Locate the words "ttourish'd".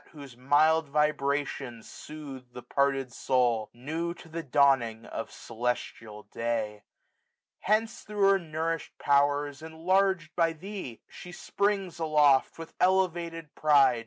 8.79-8.97